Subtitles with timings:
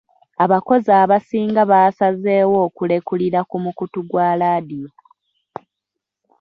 [0.43, 4.89] Abakozi abasinga baasazeewo okulekulira ku mukutu gwa laadiyo.